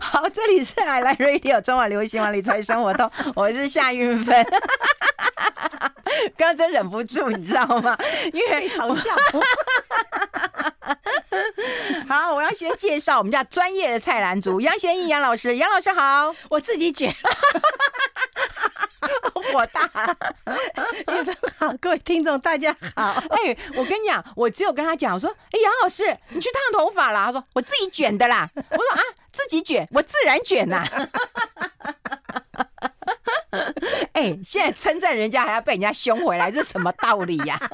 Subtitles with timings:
[0.00, 4.44] 好，这里是 I Like Radio 中华流行网理财生活通， 我是夏韵芬。
[6.36, 7.96] 刚刚真忍不住，你知道吗？
[8.32, 9.14] 因为嘲笑。
[12.08, 17.14] 好，我要先介绍我们家专业的菜篮族杨贤义杨老师，杨老师好，我自己卷。
[19.52, 20.16] 火大，
[21.08, 23.22] 韵芬好，各位听众大家好。
[23.30, 27.24] 哎，我跟你讲，我只有跟他讲，我说，哎，杨老师，你去烫头发了？
[27.26, 28.48] 他说，我自己卷的啦。
[28.54, 29.00] 我说啊，
[29.32, 30.84] 自己卷，我自然卷呐。
[34.12, 37.58] 哎，现在称赞人家还要被人家凶回来，这是什么道理呀？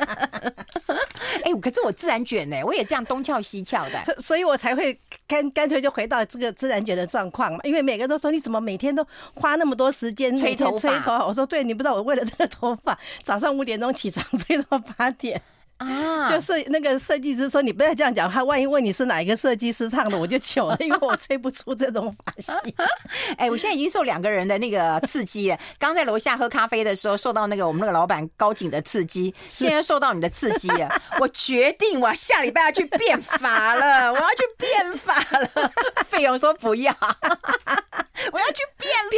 [1.45, 7.59] 哎，可是我自然卷呢，我也这样东翘西翘的， 所以我才会干干脆就回到这个自然卷的状况嘛。
[7.63, 10.81] 因为每个人都说，你怎么每天都花那么多时间吹头发？
[10.81, 11.27] 吹头发？
[11.27, 15.41] 我说对，你不知道我为了这个头发，早上五点钟起床吹到八点。
[15.79, 22.55] 啊，就是那个设计师说，你不要这样讲，他万一问你是哪一个设计师烫的，我就糗了，因为我吹不出这种发型。
[23.39, 25.59] 哎，我现在已经受两个人的那个刺激了。
[25.79, 30.89] 刚在楼下喝咖啡的时候，受到那个我们那个老板高景的刺激，现在受到你的刺激了。
[31.21, 35.73] 我决定，我下礼拜要去变法了，我要去变法了。
[36.09, 36.93] 费用说不要，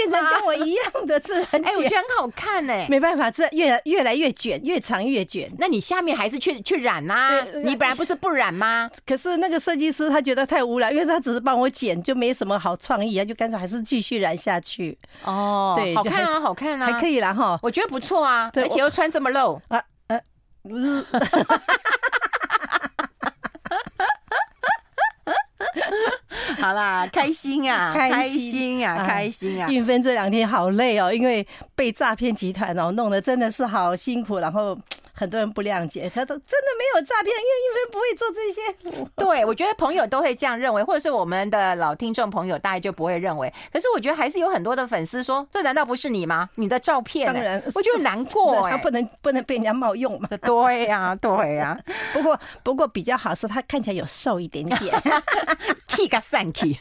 [0.09, 1.65] 变，成跟我一样的自然卷。
[1.65, 2.87] 哎，我觉得很好看哎。
[2.91, 5.51] 没办法，这越越来越卷，越长越卷。
[5.59, 6.51] 那你下面还是去。
[6.51, 7.41] 去去染呐、啊！
[7.63, 8.91] 你本来不是不染吗？
[9.07, 14.99] 可是那个设计师他觉得太无聊，因为他只是帮我剪，就没什么好创意啊，就干脆还是继续染下去。
[15.23, 20.21] 哦，对，好看啊，好看啊，还可以啦哈，我觉得不错啊，而且又穿这么露啊，呃，
[26.61, 29.69] 好啦， 开心啊，开心啊，开心啊！
[29.69, 34.79] 运芬这两天好累哦，因为被诈骗集团哦弄得真的是好辛苦，然后。
[35.21, 39.07] 很多人不谅解，他都真的没有诈骗，因为韵芬不会做这些。
[39.15, 43.53] 对，我觉得朋友都会这样认为，或者是我们的老听众朋友大概就不会认为。
[43.71, 46.49] 可是我觉得还是有很多的粉丝说：“这难道不是你吗？
[46.55, 50.27] 你的照片、欸？”当然，我觉得难过、欸，他不能不能被人家冒用嘛。
[50.41, 51.93] 对呀、啊，对呀、啊。
[52.15, 55.03] 不过不过比较好是，他看起来有瘦一点点，
[55.87, 56.79] 剃个散剃。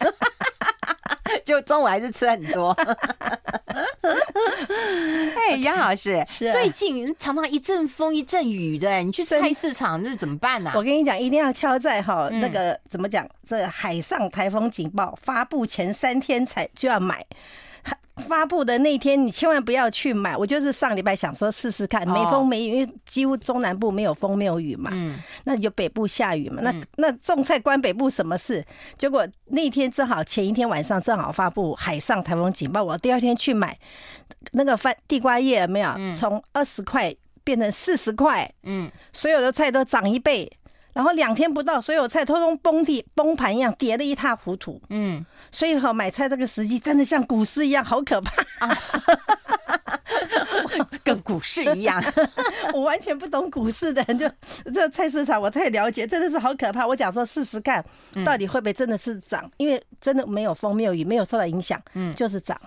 [1.44, 2.76] 就中午还是吃很多。
[5.36, 10.72] 哎，杨老师，是最近常常一阵风一阵雨的，你去菜市场那怎么办呢？
[10.76, 17.26] 我跟你讲，一定要挑在哈那个怎么讲，这海上台风警报发布前三天才就要买。
[18.20, 20.36] 发布的那天，你千万不要去买。
[20.36, 24.92] 我就是上礼拜想说试试看，没风没雨，因为几乎中南部没有风没有雨嘛。
[24.94, 26.62] 嗯，那就北部下雨嘛。
[26.62, 28.64] 那那种菜关北部什么事？
[28.98, 33.78] 结果那天正好前一天晚上正好发布海上台风警报，我第二天去买
[34.52, 38.52] 那个番地瓜叶，有没有从二十块变成四十块？
[38.64, 40.52] 嗯，所有的菜都涨一倍。
[41.00, 44.82] 然后两天不到，所有菜通通崩地崩盘一样，跌得一塌糊涂。
[44.90, 48.78] 嗯，所以哈，买菜这个时机真的像股市一样，好可怕啊！
[51.02, 52.04] 跟股市一样，
[52.76, 54.30] 我完全不懂股市的人，就
[54.74, 56.86] 这菜市场我太了解，真的是好可怕。
[56.86, 57.82] 我讲说试试看，
[58.26, 59.50] 到底会不会真的是涨？
[59.56, 62.60] 因为真的没有风，没有雨，没有受到影响，嗯，就是涨。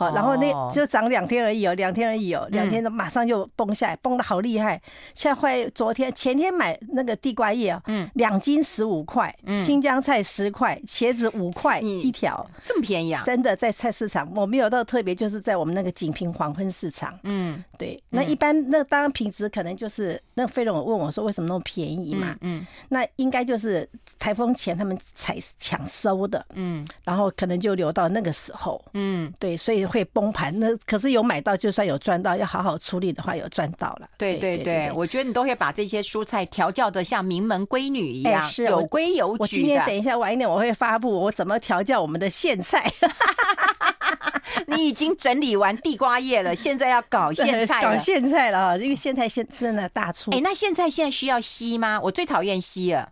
[0.00, 4.80] 好，然后那就涨两天而已哦，两天而已哦，两天马上就崩下来，崩的好厉害。
[5.14, 13.22] 像坏昨天前天买那个地瓜叶啊，嗯，两斤十五块，新疆菜十块，茄子五块一条，这么便宜啊？
[13.26, 17.18] 真的在菜市场，我没有到特别，就是在我们那个锦屏黄昏市场。
[17.24, 22.34] 嗯，对，那一般那当然品质可能就是那费龙，问我说为什么那么便宜嘛？
[22.40, 23.86] 嗯，那应该就是
[24.18, 29.89] 台风前他们采抢收的，嗯，然后可能就留到那个时候，嗯，对，所以。
[29.90, 34.08] 会崩盘，那可是有买到，就算有赚到，要好好处理的话，有赚到了。
[34.16, 39.42] 对对对，我觉得你都可以把这些蔬菜调教的像名门闺女一样，有规有矩的。
[39.42, 42.90] 我今天等一下晚一点我会发布我怎么调教我们的苋菜。
[44.66, 47.90] 你已经整理完地瓜叶了，现在要搞苋菜了。
[47.96, 50.30] 搞苋菜了，这个苋菜现真的大出。
[50.30, 52.00] 哎、欸，那苋菜现在需要吸吗？
[52.00, 53.08] 我最讨厌吸了。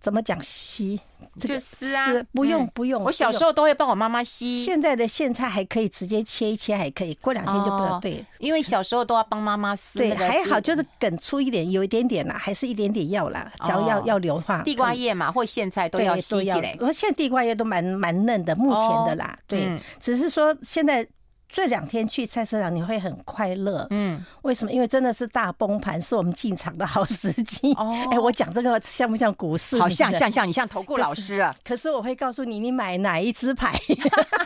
[0.00, 1.00] 怎么讲吸？
[1.40, 3.02] 就撕啊，不用不用。
[3.02, 4.62] 我小时候都会帮我妈妈吸。
[4.62, 8.24] 现在的苋菜还可以直接切一切，还可以过两天就不要对。
[8.38, 9.98] 因为小时候都要帮妈妈撕。
[9.98, 13.52] 对，还好就是梗粗一点，有一点点啦，还是一点点要啦。
[13.64, 16.76] 只要要要留的话，地瓜叶嘛或苋菜都要吸起来。
[16.80, 19.38] 我现在地瓜叶都蛮蛮嫩的，目前的啦。
[19.46, 21.06] 对，只是说现在。
[21.54, 24.72] 这两天去菜市场你会很快乐，嗯，为什么？
[24.72, 27.72] 因为真的是大崩盘，是我们进场的好时机。
[27.74, 29.78] 哦，哎，我讲这个像不像股市？
[29.78, 31.54] 好像像像，你像投顾老师啊。
[31.62, 33.72] 可是我会告诉你，你买哪一支牌，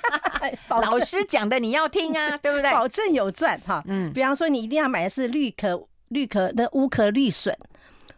[0.69, 2.71] 老师讲的你要听啊， 对不对？
[2.71, 3.83] 保证有赚哈。
[3.87, 7.57] 嗯，比方说你一定要买的是绿壳绿壳的乌壳绿笋。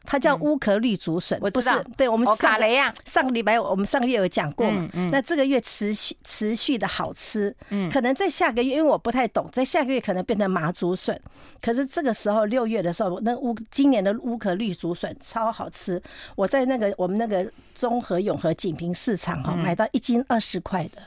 [0.05, 1.83] 它叫乌壳绿竹笋，我知道。
[1.97, 4.89] 对，我们欧卡雷亚上个礼拜我们上个月有讲过嘛。
[5.13, 7.55] 那这个月持续持续的好吃，
[7.93, 11.19] 可能在下个月，因为我不太懂，在下个月可能变成麻竹笋。
[11.61, 16.03] 可是这个时候六月的时候，那乌今年的乌壳绿竹笋超好吃。
[16.35, 21.03] 我在那个我们那个综合永和锦屏市场哈买到一斤二十块的。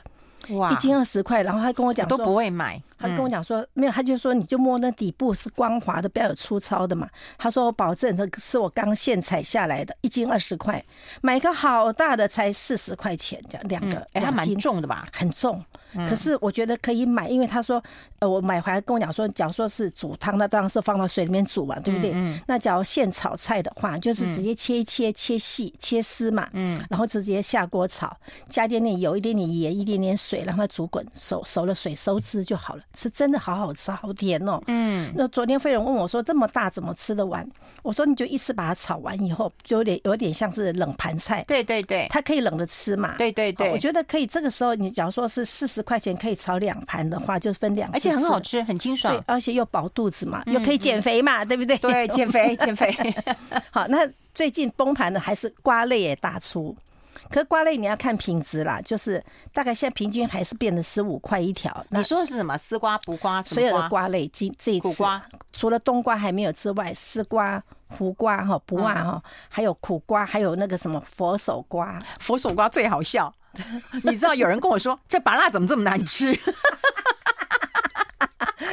[0.50, 7.08] 哇，一斤二十块，然后他跟我讲都不会买，他跟我讲说没有，他就说你就摸那底部是光滑的，不要有粗糙的嘛。
[7.38, 10.84] 他说我保证，这是我刚现采下来的，一斤二十块，
[11.22, 15.06] 买个好大的才四十块钱，这样两个，哎，它蛮重的吧？
[15.12, 15.64] 很重。
[16.08, 17.80] 可是我觉得可以买，因为他说，
[18.18, 22.10] 呃，我买回来跟我讲说，假如说是煮汤，那当然是放到水里面煮嘛，对不对？
[22.12, 22.36] 嗯。
[22.48, 26.48] 那假如现炒菜的话，就是直接切一切，切细，切丝嘛。
[26.52, 26.84] 嗯。
[26.90, 28.12] 然后直接下锅炒，
[28.46, 32.82] 加点点油，一点点盐，一点点水，让它煮滚，熟熟了水收汁就好了。
[32.96, 34.60] 是真的好好吃，好甜哦。
[34.66, 35.12] 嗯。
[35.14, 37.48] 那昨天飞龙问我说，这么大怎么吃得完？
[37.82, 41.44] 我说你就一次把它炒完以后，就有点有点像是冷盘菜。
[41.46, 42.08] 对对对。
[42.10, 43.14] 它可以冷着吃嘛？
[43.16, 43.70] 对对对。
[43.70, 45.84] 我觉得可以，这个时候你假如说是四十。
[45.84, 51.76] 块钱可以炒两盘的话，就分两，而且很好吃，很清爽，对，而且又饱肚子嘛，又可以减肥嘛，对不对？
[51.76, 52.90] 对，减肥，减肥。
[53.70, 56.74] 好，那最近崩盘的还是瓜类也大出，
[57.30, 59.22] 可是瓜类你要看品质啦，就是
[59.52, 61.84] 大概现在平均还是变得十五块一条。
[61.88, 62.56] 你说的是什么？
[62.56, 65.22] 丝瓜、卜瓜，所有的瓜类，今这一次瓜，
[65.52, 73.32] 除了冬瓜还没有之外，丝瓜、胡瓜哈、不啊哈，还有苦瓜，还有那个什么佛手瓜，佛手瓜最好笑。
[74.02, 76.36] 你知道有人跟我说，这芭乐怎么这么难吃？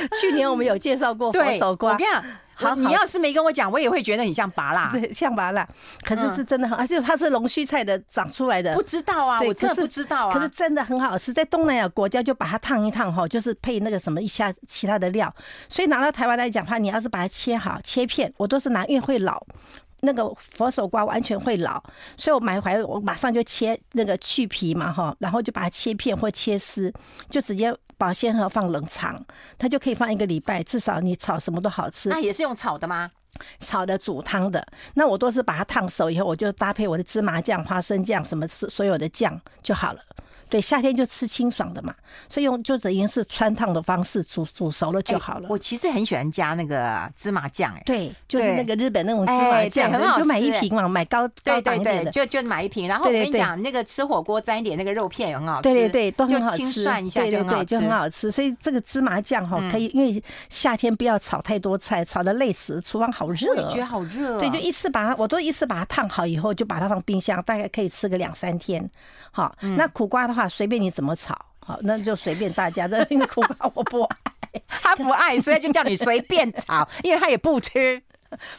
[0.19, 1.93] 去年我们有介绍过佛手瓜。
[1.93, 5.67] 我跟你讲，好，你要是没跟我讲，我也会觉得很像拔蜡，对，像拔蜡。
[6.03, 8.73] 可是是真的很，而且它是龙须菜的长出来的。
[8.75, 10.33] 不知道啊，我真的不知道啊。
[10.33, 15.33] 可是真的很好吃，在东南亚国家就把它烫一烫哈，就是配那个什么一下其他的料。
[15.69, 19.43] 所以拿到台湾来讲的话，你要是把它切好切片，我都是拿，因为会老。
[20.01, 21.81] 那个佛手瓜完全会老，
[22.17, 26.91] 所以我买回来我马上就切那个去皮嘛哈，然后就把它切片或切丝，
[27.29, 29.23] 就直接保鲜盒放冷藏，
[29.57, 32.09] 它就可以放一个礼拜，至少你炒什么都好吃。
[32.09, 33.11] 那也是用炒的吗？
[33.59, 34.65] 炒的煮汤的，
[34.95, 40.01] 那我都是把它烫熟以后，我就搭配我的芝麻酱、花生酱什么所有的酱就好了。
[40.51, 41.95] 对，夏天就吃清爽的嘛，
[42.27, 45.47] 所以用就等于是穿烫的方式煮煮熟了就好了。
[45.49, 52.85] 我其实很喜欢加那个芝麻酱，哎，对，就是那个日本那种芝麻酱，很好吃，就买一瓶嘛，买高高档一点的，就就买一瓶。
[52.89, 58.29] 然后我跟你讲，那个吃火锅沾一点那个肉片也很好吃，对对对，都很好吃，清涮一下对对对，就很好吃。
[58.29, 64.37] 所以这个芝麻酱哈，可以，因为夏天不要炒太多菜，炒的累死，厨房好热，我觉得好热。
[64.37, 68.89] 对，就一次把它，我都一次把它烫好以后，就把它放冰箱，大概可以吃个两三天。
[69.33, 72.87] 好，那苦瓜的话，随便你怎么炒，好，那就随便大家。
[72.87, 74.17] 这个苦瓜我不爱，
[74.67, 78.01] 他不爱，所以就叫你随便炒，因为他也不吃，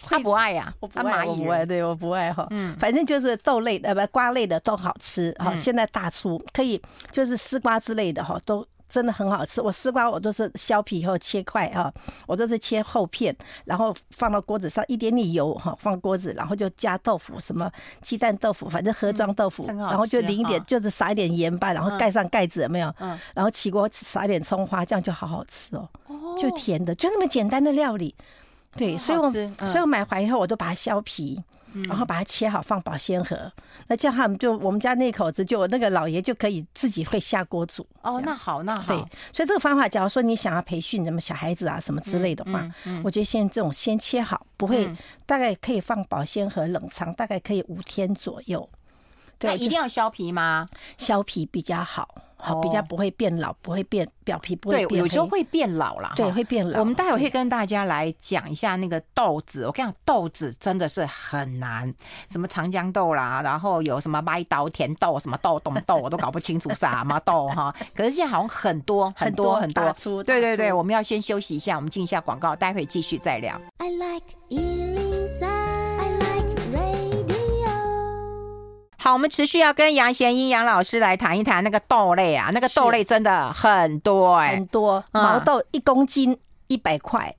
[0.02, 2.46] 他不爱呀，我不爱，我不爱，对，我不爱哈。
[2.50, 6.81] 嗯，反正就是豆类呃不瓜类的都好吃，好，现在大出可以
[7.11, 8.67] 就是丝瓜之类的哈都。
[8.93, 11.91] 真的很好吃，我丝瓜我都是削皮以后切块哈，
[12.27, 13.35] 我都是切厚片，
[13.65, 17.73] 然后放到锅子上，一点点油哈，放锅子，然后就加豆腐，什么
[18.03, 22.94] 鸡蛋豆腐，反正盒装豆腐，然后就淋一点，就是撒一点盐巴，然后盖上盖子，有没有？
[22.99, 25.89] 嗯，然后起锅撒一点葱花，这样就好好吃哦，
[26.37, 28.15] 就甜的，就那么简单的料理，
[28.77, 29.31] 对，所以我
[29.67, 31.41] 所以我买回来以后我都把它削皮。
[31.88, 33.50] 然后把它切好，放保鲜盒。
[33.88, 37.86] 那这样他们就我们家那口子就那个老爷就可以自己会下锅煮。
[38.02, 38.82] 哦，那好，那好。
[38.86, 38.96] 对，
[39.32, 42.69] 所以这个方法，假如说你想要培训什么小孩子啊什么之类的话，
[43.02, 44.91] 我觉得现在这种先切好，不会
[45.26, 48.69] 大概可以放保鲜盒冷藏，大概可以五天左右。
[49.41, 50.67] 那一定要削皮吗？
[50.96, 52.14] 削皮比较好。
[52.43, 54.89] 好，比较不会变老，不会变表皮不会变。
[54.89, 56.13] 对，有时候会变老了。
[56.17, 56.81] 对，会变老。
[56.81, 59.65] 我们待会会跟大家来讲一下那个豆子。
[59.65, 61.94] 我跟你讲，豆子真的是很难，
[62.29, 67.72] 什么长江豆啦，然后有什么麦豆、甜豆，什么豆、冬豆，我都搞不清楚什么 豆哈。
[67.94, 69.93] 可是现在好像很多很多很多。
[70.25, 73.61] 对对对，我们要先休息一下，我们进一下广告，待会继续再聊。
[73.79, 74.27] I like
[79.03, 87.35] 好，我们持续要跟杨贤英杨老师来谈一谈那个豆类啊，那个豆类真的很多哎、欸，很多毛豆一公斤一百块，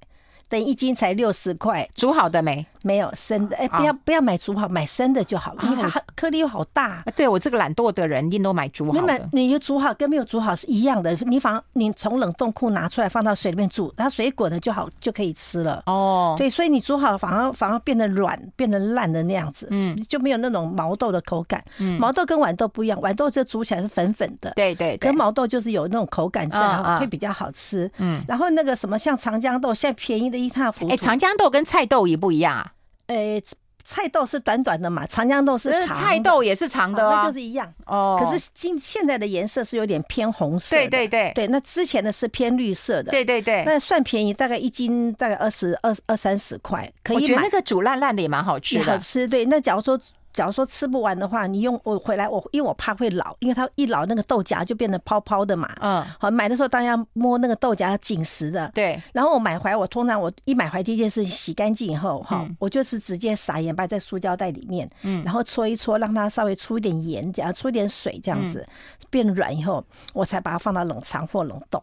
[0.49, 2.67] 等于一斤才六十块，煮好的没？
[2.83, 7.01] 没有生的，哎，不要不要买煮好，买生的就好了，因为它颗粒又好大。
[7.15, 8.99] 对，我这个懒惰的人，一定都买煮好的。
[8.99, 11.15] 你买，你就煮好跟没有煮好是一样的。
[11.25, 15.81] 你反你从冷冻库拿出来放到水里面煮，它水滚了就好，就可以吃了。
[15.85, 19.69] 哦，对，所以你煮好了反而反而变得软，变得烂的那样子，
[20.09, 21.63] 就没有那种毛豆的口感。
[21.97, 27.89] 毛豆跟豌豆不一样，豌豆这煮起来是粉粉的，对对，跟毛豆就是有那种口感在，会比较好吃。
[27.97, 30.93] 嗯，然后那个什么像长江豆，现在便宜的一塌糊涂。
[30.93, 32.72] 哎，长江豆跟菜豆也不一样啊。
[33.13, 33.41] 呃，
[33.83, 38.17] 菜豆是短短的嘛，长江豆是长，菜豆也是长的，那就是一样哦。
[38.19, 41.47] 可是今现在的颜色是有点偏红色，对对对对。
[41.47, 43.63] 那之前的是偏绿色的，对对对。
[43.65, 47.21] 那算便宜，大概一斤大概二十二二三十块，可以买。
[47.23, 49.27] 我觉得那个煮烂烂的也蛮好吃的，好吃。
[49.27, 49.99] 对，那假如说。
[50.33, 55.71] 假如说吃不完的话，你用我回来，我因为我怕会老，因为它一老那个豆荚就变得泡泡的嘛。
[55.79, 58.69] 嗯，好，买的时候大家摸那个豆荚要紧实的。
[58.73, 59.01] 对。
[59.13, 71.81] 然后我买回来，我通常我一买回来第一件事洗干净以后，哈、嗯，我就是直接撒盐巴在塑胶袋里面，嗯，然后搓一搓，让它稍微出一点盐，这样出一点水，这样子、嗯、变软以后，我才把它放到冷藏或冷冻。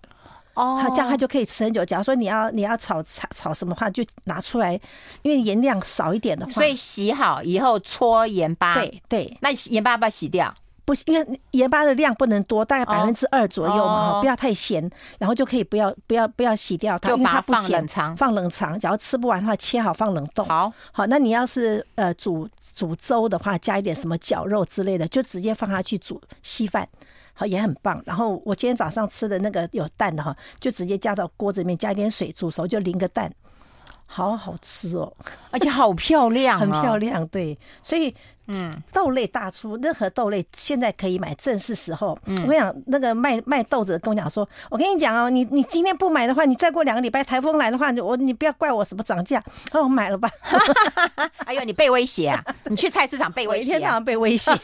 [0.61, 1.85] 哦，它这样它就可以吃很久。
[1.85, 4.79] 假如说你要你要炒炒炒什么话，就拿出来，
[5.23, 8.75] 因为盐量少一点的话，所以洗好以后搓盐巴。
[8.75, 10.55] 对对，那盐巴要不要洗掉？
[10.85, 18.77] 不，因为盐巴的量不能多，大概百分之二左右嘛，哦、不要太咸，然后就可以不要不要不要洗掉它，就把它放冷藏，放冷藏。
[18.77, 20.45] 假如吃不完的话，切好放冷冻。
[20.47, 26.89] 好，好，那你要是呃煮煮粥的话，加一点什么绞肉之类的，就直接放下去煮稀饭。
[27.47, 28.03] 也很棒。
[28.05, 33.33] 然后我今天早上吃的那个有蛋的哈，就直接加到锅子里面，加一点水煮熟，就淋个蛋，
[34.07, 35.13] 好好吃哦，
[35.51, 37.27] 而且好漂亮， 很漂亮。
[37.29, 38.15] 对，所以
[38.53, 42.19] 嗯，豆类大出，任何豆类现在可以买，正是时候。
[42.27, 49.43] 嗯，我跟你讲，那个卖卖豆子的跟我讲说，我跟你讲哦，你你今天不买的话，你再过两个礼拜台风来的话，我你不要怪我什么涨价，
[49.73, 50.31] 哦，我买了吧。
[51.47, 52.43] 哎呦，你被威胁啊？
[52.65, 54.51] 你去菜市场被威胁，一天到晚被威胁。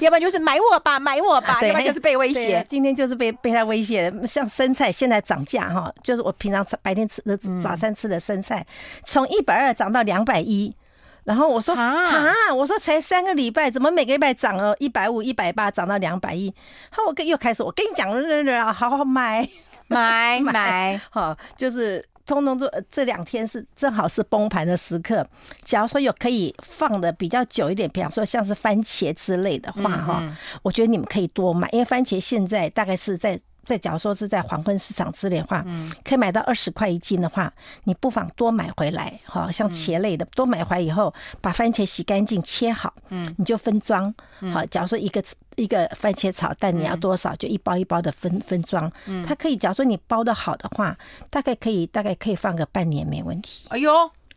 [0.00, 2.64] 要不然就是买我吧，买我吧，要不然就是被威胁。
[2.68, 4.12] 今天就是被被他威胁。
[4.26, 8.64] 像生菜现在涨价哈，就是我平常白天吃的早餐吃的生菜，
[9.04, 10.74] 从一百二涨到两百一。
[11.24, 16.52] 然后我说啊，我说才三个礼拜，怎么每个礼拜涨了一百五、一百八，涨到两百一？
[16.90, 19.48] 好，我跟又开始，我跟你讲，好好买
[19.88, 22.04] 买 买，好，就是。
[22.26, 25.26] 通通做这两天是正好是崩盘的时刻。
[25.64, 33.40] 假如说有可以放的比较久一点，比方说像是番茄之类的话，哈、嗯，我觉得你们可以多买，因为番茄现在大概是在。
[33.64, 37.52] 在假如说是在黄昏市场之类的话，嗯，可以买到二十块一斤的话，
[37.84, 44.12] 你不妨多买回来，哈，像茄类的多买回来以后，把番茄洗干净切好，嗯，你就分装，
[44.52, 45.22] 好，假如说一个
[45.56, 50.96] 一个番茄炒蛋你要多少，就一包一包的分分装，嗯，它可以，假如说你包的好的话，
[51.28, 53.66] 大概可以大概可以放个半年没问题。
[53.68, 53.92] 哎呦，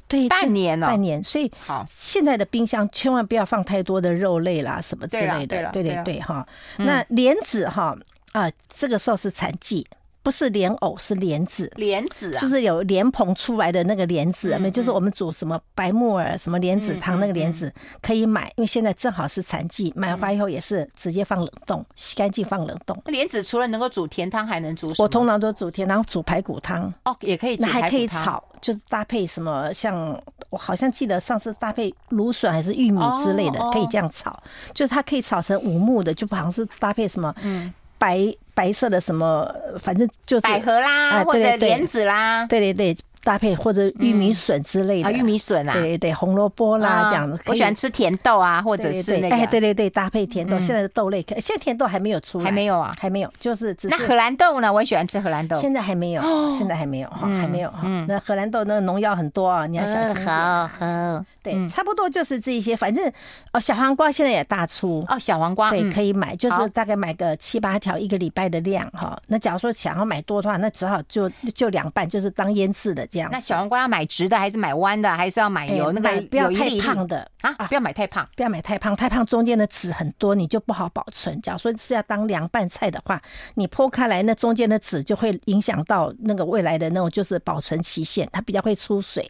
[0.08, 6.46] 对，半年了，半年，所以好，现在的冰箱千万不要放太多的肉类啦，什么之类的，对对对，哈，
[6.77, 7.98] 那莲子哈。
[8.33, 9.87] 啊，这个时候是产季，
[10.21, 11.71] 不是莲藕，是莲子。
[11.75, 17.71] 莲子啊，就是有莲蓬出来的那个莲子，那、嗯、就是我们煮什么白木耳、什么莲子汤那个莲子
[18.01, 22.99] 可以买，因为现在正好是产季，买回来以后也是直接放冷冻，洗干净放冷冻。
[23.05, 25.03] 莲子除了能够煮甜汤，还能煮什么？
[25.03, 27.55] 我通常都煮甜汤，煮排骨汤哦，也可以。
[27.57, 34.41] 那还可以炒，就是搭配什么，像我好像记得上次搭配芦笋还是玉米之类的，可以这样炒，
[34.73, 37.71] 就是它可以炒成五木的，就好像是搭配什么，嗯。
[38.03, 42.95] 白白色的什么，反正就是百合啦，或者莲子啦，对对对。
[43.25, 47.39] 搭配或者玉米笋之类的，玉米笋啊，对对，红萝卜啦这样子。
[47.45, 50.60] 我喜欢吃甜豆啊，或者是那个，哎，对对对，搭配甜豆。
[50.60, 53.95] 现在的豆类，现在甜豆还没有出来，还没有啊，还没有，就是只是。
[53.95, 54.74] 那荷兰豆呢？
[54.74, 55.57] 我也喜欢吃荷兰豆。
[55.57, 57.88] 现在还没有，现在还没有哈，还没有哈。
[58.10, 60.27] 那荷兰豆那个农药很多啊，你要小心。
[60.27, 62.75] 好好，对，差不多就是这一些。
[62.75, 63.09] 反正
[63.53, 69.17] 哦，小黄瓜现在也大出哦，小黄瓜对，可以买，就是大概买个七八条一个礼拜的量哈。
[69.27, 73.29] 那假如说想要买多的话，那只好就就两半，就是当腌制的这样。
[73.31, 73.93] 那小黄瓜要。
[73.93, 77.53] 买直的还是买弯的，还是要买有那个不要太胖的啊？
[77.67, 81.39] 不要买太胖，不要买太胖，太胖中间的籽很多，你就不好保存。
[81.43, 83.21] 假如说是要当凉拌菜的话，
[83.53, 89.29] 你剖开来，那中间的籽就会影响到那个未来的那种就是保存期限，它比较会出水。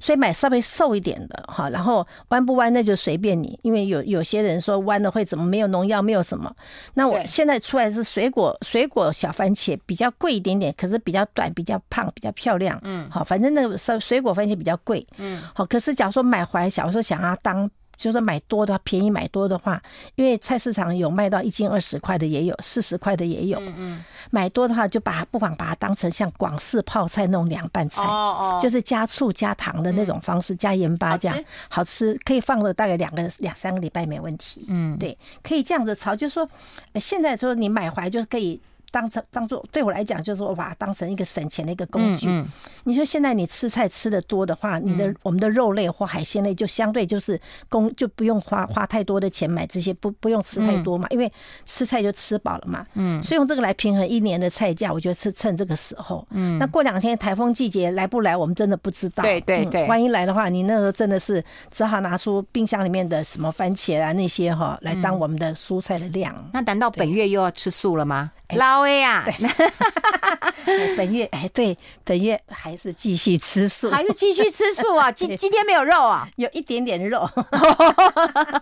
[0.00, 6.54] 所以买稍微瘦一点的哈，然后弯不弯那就随便你，因为有有些人说弯了会怎么没有农药没有什么。
[6.94, 12.78] 那我现在出来是水果水果小番茄比较贵一点点，可是比较短比较胖比较漂亮。
[12.82, 15.06] 嗯，好，反正那个水水果番茄比较贵。
[15.18, 17.70] 嗯，好，可是假如说买回来，假如说想要当。
[17.98, 19.82] 就是买多的话，便宜买多的话，
[20.14, 23.58] 因为菜市场有卖到一斤二十块的，也有四十块的，也有。
[23.60, 24.04] 嗯嗯。
[24.30, 31.36] 买多的话，就把它不妨把它当成像广式泡菜那种凉拌菜，哦哦，就是加醋加糖的那种方式，加盐巴这样，
[31.68, 34.64] 好吃，可以放了大概两个两三个礼拜没问题。
[34.68, 36.48] 嗯，对，可以这样子炒，就是说，
[36.94, 38.60] 现在说你买回来就是可以。
[38.90, 42.26] 当成当做对我来讲，就是我把它当成一个省钱的一个工具。
[42.28, 42.48] 嗯嗯、
[42.84, 51.32] 你说现在你吃菜吃的多的话，你的、嗯、我们的肉类或海鲜类就相对就是工就不用花花太多的钱买这些，不不用吃太多嘛，嗯、因为
[51.66, 52.86] 吃菜就吃饱了嘛。
[52.94, 56.26] 嗯，所以用这个来平衡一年的菜价，我觉得是趁这个时候。
[56.30, 59.22] 嗯，那过两天台风季节来不来，我们真的不知道。
[59.22, 66.34] 对对万一来的话，你那时候真的是只好拿出冰箱里面的什么番茄啊那些哈来当我们的蔬菜的量。
[66.52, 68.32] 那难道本月又要吃素了吗？
[68.56, 69.24] 老 A 呀，
[70.96, 75.12] 本月哎，对，本月还是继续吃素，还是继续吃素啊？
[75.12, 77.28] 今今天没有肉啊，有一点点肉，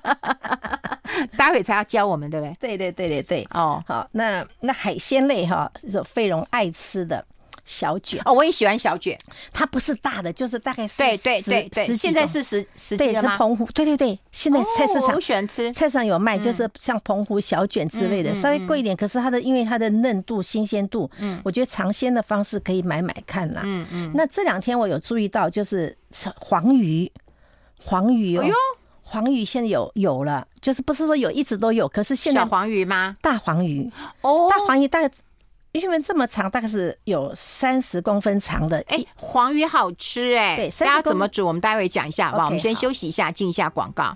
[1.37, 2.77] 待会才要教我们，对不对？
[2.77, 7.25] 对对对对对，哦，好，那那海鲜类哈是费荣爱吃的。
[7.67, 8.19] 小卷。
[8.25, 9.19] 哦，我也喜欢小卷，
[9.53, 24.13] 它不是大的，就是大概是对对对对，现在是十十对，是澎湖，对对对，现在菜市场我喜欢吃，菜场有卖，就是像澎湖小卷之类的，稍微贵一点，可是它的因为它的嫩度、新鲜度，嗯，我觉得尝鲜的方式可以买买看啦，嗯嗯。
[24.15, 25.95] 那这两天我有注意到，就是
[26.39, 27.11] 黄鱼，
[27.83, 28.45] 黄鱼哦，
[29.03, 33.17] 黄鱼现在有有了，就是不是说有一直都有，可是现在小黄鱼吗？
[33.21, 33.91] 大黄鱼。
[34.21, 35.11] 哦，大黄鱼大概。
[35.81, 38.83] 因为这么长，大概是有三十公分长的。
[38.89, 40.57] 哎，黄鱼好吃哎！
[40.57, 41.47] 对，大家怎么煮？
[41.47, 42.47] 我们待会讲一下，好不好？
[42.47, 44.15] 我们先休息一下，进一下广告。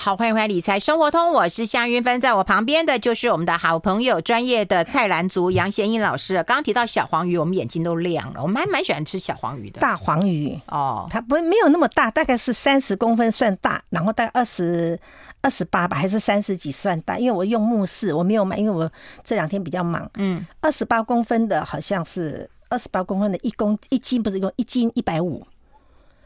[0.00, 6.34] 好，欢迎回来《理财生活通》，我是夏云芬，在我旁边的就是我们的好朋友、专业的菜篮族杨贤英老师。
[6.34, 8.42] 刚刚提到小黄鱼，我们眼睛都亮了。
[8.42, 9.80] 我们还蛮喜欢吃小黄鱼的。
[9.80, 14.98] 大黄鱼哦，它不没有那么大，大概是三十公分算大，然后大概二十。
[15.40, 17.16] 二十八吧，还是三十几算大？
[17.18, 18.90] 因为我用目视，我没有买，因为我
[19.22, 20.08] 这两天比较忙。
[20.14, 25.46] 嗯，二十八公分的好像是二十八公分的一公一斤，不是一公一斤一百五。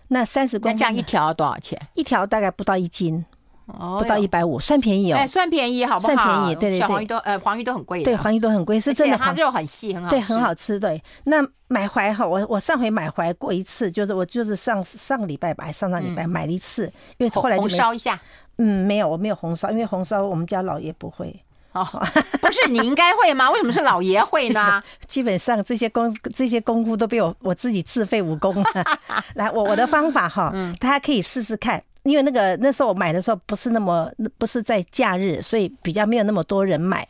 [0.08, 1.78] 那三十公分，那这样一条多少钱？
[1.94, 3.24] 一条大概不到一斤，
[3.66, 5.16] 哦不到一百五，算便宜哦。
[5.16, 6.14] 哎，算便宜，好不好？
[6.14, 6.80] 算便宜，对对对。
[6.80, 8.02] 小黄鱼都呃，黄鱼都很贵。
[8.02, 9.16] 对，黄鱼都很贵，是真的。
[9.16, 10.10] 它肉很细，很好。
[10.10, 10.78] 对，很好吃。
[10.78, 16.84] 对，那买回来哈，我我上回买回来过一次，就是我就是上上个礼拜吧，还上上礼拜买了一次，
[17.16, 18.20] 因为后来就烧一下。
[18.64, 21.34] 嗯，没有，我没有红烧，因为红烧我们家老爷不会。
[21.72, 21.84] 哦，
[22.40, 23.50] 不是，你应该会吗？
[23.50, 24.80] 为什么是老爷会呢？
[25.08, 28.54] 基本上这些功这些功夫都被我我自己自废武功。
[29.34, 31.82] 来，我我的方法哈，嗯，大家可以试试看。
[32.04, 37.06] 因为那个那时候我买的时候不是那么不是在假日，所以比较没有那么多人买。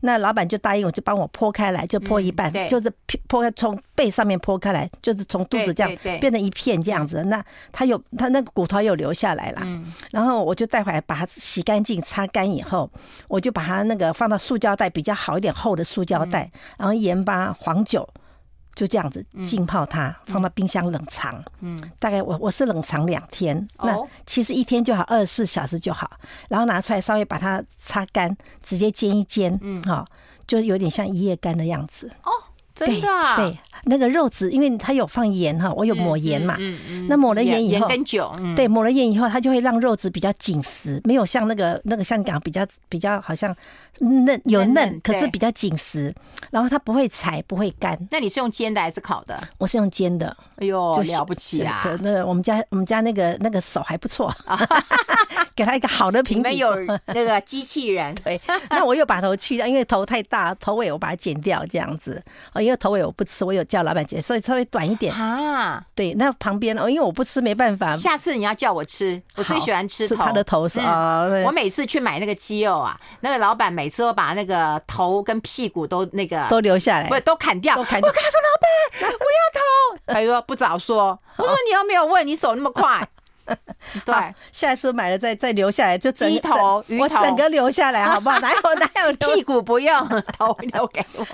[0.00, 2.92] 那老板就答应我，就帮我剖开来，就剖一半，嗯、就是
[3.28, 7.22] 剖开从背上面剖开来，就是从肚子这样变成一片这样子。
[7.24, 12.90] 那他有他那个骨头又留下来了，嗯、然后我就带回来把它洗干净、擦干以后，
[13.28, 18.08] 我就把它那个放到塑胶袋比较好一点厚的塑胶袋，嗯、然后盐巴、黄酒。
[18.78, 21.42] 就这样子浸泡它，放到冰箱冷藏。
[21.58, 23.92] 嗯，大概我我是冷藏两天，那
[24.24, 26.08] 其实一天就好，二十四小时就好。
[26.48, 30.06] 然后拿出来稍微把它擦干，直接煎一煎，嗯，好，
[30.46, 32.08] 就有点像一夜干的样子。
[32.22, 32.30] 哦。
[32.72, 36.56] 真的、啊对，对，那个肉质，因为它有放盐哈，我有抹盐嘛，
[37.08, 43.54] 那抹了盐以后，盐跟酒，嗯、对，抹了盐以后，它就会让肉质比较紧实，没有像那个那个香港比较比较好像
[43.98, 46.14] 嫩有嫩，可是比较紧实，
[46.50, 47.98] 然后它不会柴不会干。
[48.10, 49.40] 那你是用煎的还是烤的？
[49.58, 50.36] 我是用煎的。
[50.56, 51.82] 哎呦，就了不起啊！
[52.02, 54.32] 那个我们家我们家那个那个手还不错。
[55.54, 56.58] 给他一个好的评比。
[56.58, 56.72] 有
[57.06, 58.40] 那个机器人， 对。
[58.70, 62.22] 那我又把头去掉，因为头太大，头尾我把它剪掉，这样子。
[62.52, 65.14] 哦，因为头尾我不吃，我有叫老板姐，所以稍微短一点。
[65.14, 66.12] 啊，对。
[66.14, 67.94] 那旁边哦，因为我不吃，没办法。
[67.94, 70.16] 下次你要叫我吃，我最喜欢吃头。
[70.16, 71.22] 他的头是啊。
[71.44, 77.76] 我每次去买那个鸡肉啊，那个老板每次都把那个头跟屁股都那个都留下来，不都砍掉。
[77.76, 79.16] 我跟他说，老板，我要
[79.52, 79.60] 头。
[80.06, 81.18] 他说不早说。
[81.36, 83.06] 我说你又没有问，你手那么快。
[84.04, 84.14] 对，
[84.52, 88.38] 下一次买了再再留下来，就鸡头、鱼头，我整个留下来好不好？
[88.40, 91.24] 哪有哪有 屁股不用，头留给我。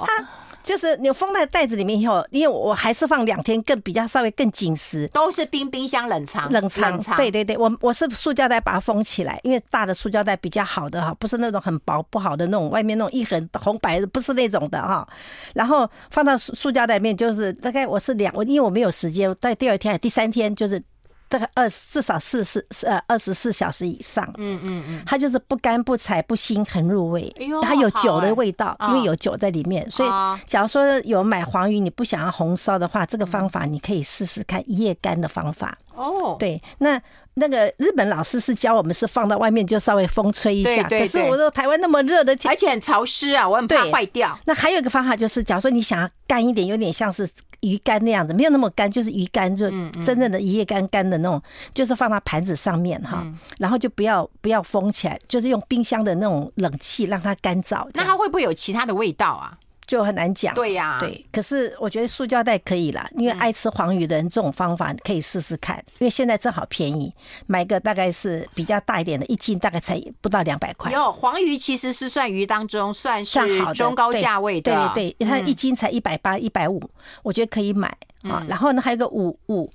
[0.65, 5.07] 就是你封在袋子里面以后，因为我还是放两天，更比较稍微更紧实。
[5.09, 7.17] 都是冰冰箱冷藏，冷藏。
[7.17, 15.07] 对对对，我我是塑胶袋把它封起来，因为大的塑胶袋比较好的哈，不是那种很薄不好的那种，外面那种一横红白的不是那种的哈。
[15.55, 20.83] 然后放到塑塑胶袋里面，就是大概我是两，我因为我没有时间，在第二天第三天就是。
[21.29, 27.33] 这个二至少四十呃二十四小时以上，嗯嗯嗯，它就是不干不柴不腥，很入味。
[27.39, 29.89] 哎呦，它有酒的味道，因为有酒在里面。
[29.91, 30.11] 所以，
[30.47, 35.77] 假如说有买黄鱼，你不想要红烧的话，这个方法你可以试试看一夜干的方法。
[35.95, 37.01] 哦，对，那。
[37.37, 44.39] 那个日本老师是教我们是放到外面就稍微风吹一下，对对对，可是我说台湾那么热的天，而且很潮湿啊，我很怕坏掉。
[44.45, 47.29] 那还有一个方法就是，假如说你想要干一点，有点像是
[47.65, 49.71] 鱼干那样子，没有那么干，就是鱼干，就
[50.05, 53.27] 真正的一夜干干的那种，就是放到盘子上面哈，
[53.59, 57.89] 然后就不要不要封起来，就是用冰箱的那种冷气让它干燥。
[57.95, 59.59] 那它会不会有其他的味道啊？
[59.87, 61.25] 就很难讲，对呀，对。
[61.33, 65.77] 可是我觉得塑胶袋可以啦，因为爱吃黄鱼的人，这种方法可以试试看。
[65.99, 67.13] 因为现在正好便宜，
[67.47, 70.91] 买个大概是比较大一点的，一斤大概才不到两百块。
[70.91, 73.41] 有黄鱼其实是算鱼当中算是
[73.75, 76.81] 中高价位的，对对，它一斤才一百八、一百五，
[77.23, 77.89] 我觉得可以买
[78.23, 78.45] 啊。
[78.49, 79.71] 然后呢，还有个五五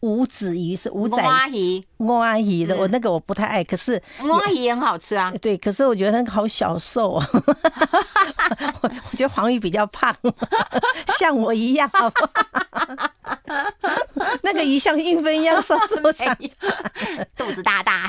[0.00, 0.26] 五。
[0.30, 1.20] 子鱼是五仔
[1.52, 5.32] 鱼，五阿姨的，我那个我不太爱，可是五阿姨也很好吃啊。
[5.42, 7.28] 对，可是我觉得那个好小瘦啊。
[7.32, 10.16] 我 我觉得黄鱼比较胖，
[11.18, 11.90] 像我一样。
[14.42, 16.34] 那个鱼像运分一样瘦瘦长，
[17.36, 18.08] 肚子大大，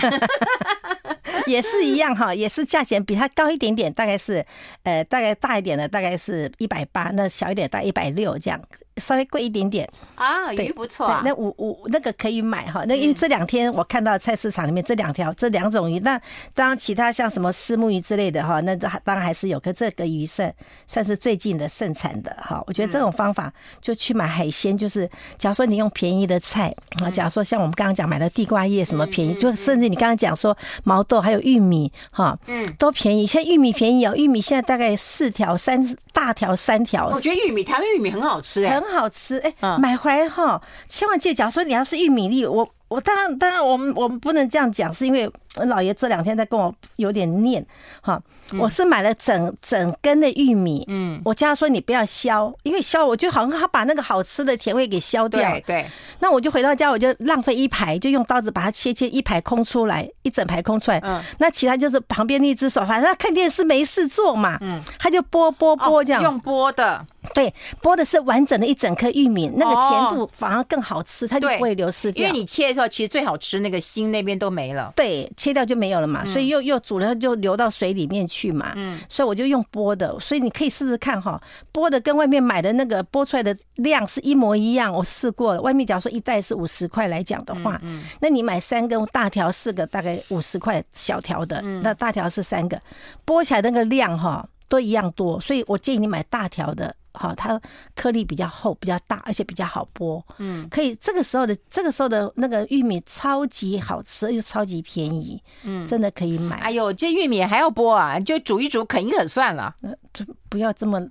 [1.48, 4.46] 也是一样哈，也是价钱比它高一点点，大概是
[4.84, 8.62] 呃大概大一点的大概是一百八，那小一点大概一百六这样。
[8.98, 11.22] 稍微贵一点点啊，鱼不错、啊。
[11.24, 12.84] 那五五那个可以买哈。
[12.88, 16.22] 那因为这两天我看到菜市场里面这两条这两种鱼，那
[16.54, 19.58] 当然其他像什么虱目鱼之类的哈，那当然还是有。
[19.62, 20.54] 可这个鱼算
[20.88, 22.62] 算是最近的盛产的哈。
[22.68, 33.28] 我觉得这种方法就去买海鲜，就是假如说你用便宜的菜啊，假如说像我们刚刚讲买的地瓜叶什么便宜，就甚至你刚刚讲说毛豆还有玉米哈，嗯，都便宜。
[33.28, 35.82] 现在玉米便宜哦，玉米现在大概四条三
[36.12, 37.08] 大条三条。
[37.10, 38.80] 我觉得玉米台湾玉米很好吃哎。
[38.80, 45.30] 很好吃哎，买回来哈，千万记得，假如说你要是玉米粒，我我当然当然，我们我们不能这样讲，是因为
[45.66, 47.66] 老爷这两天在跟我有点念
[48.02, 48.22] 哈。
[48.60, 55.86] 我是买了整整根的玉米，嗯，我家说你不要削，因为削我就好像他把那个好吃的甜味给削掉，对对。
[56.20, 72.28] 那我就回到家，我就浪费一排，就用刀子把它切切一排空出来，一整排空出来，嗯，那其他就是旁边那只手，反正他看电视没事做嘛，嗯，他就剥剥剥这样，用剥的，对，剥的是完整的一整颗玉米，那个甜度反而更好吃，它就不会流失掉。
[72.28, 81.42] 因为你切的时候，其实最好吃那个心那边都没了，对，切掉就没有了嘛，所以又又煮了就流到水里面去嘛，嗯，所以我就用剥的，所以你可以试试看哈，
[81.74, 92.80] 剥的跟外面买的那个剥出来的量是一模一样，我试过了，外面假如说一袋是五十块来讲的话，嗯，那你买三根大条四个大概五十块，小条的那大条是三个，
[93.26, 96.96] 剥起来那个量哈都一样多，所以我建议你买大条的。
[97.14, 97.60] 好，它
[97.96, 100.24] 颗粒比较厚，比较大，而且比较好剥。
[100.38, 100.96] 嗯，可以。
[100.96, 105.42] 这个时候的这个时候的那个玉米超级好吃，又超级便宜。
[105.64, 106.58] 嗯，真的可以买。
[106.58, 108.20] 哎呦，这玉米还要剥啊？
[108.20, 109.76] 就煮一煮，啃一啃算了。
[110.14, 111.06] 这不要这么